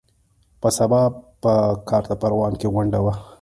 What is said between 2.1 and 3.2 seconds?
پروان کې غونډه وه.